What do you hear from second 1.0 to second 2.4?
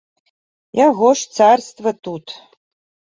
ж царства тут!